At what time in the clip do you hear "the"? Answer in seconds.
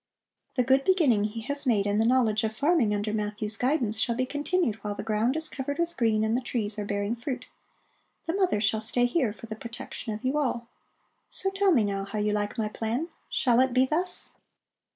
0.55-0.63, 1.99-2.05, 4.95-5.03, 6.35-6.41, 8.25-8.33, 9.45-9.55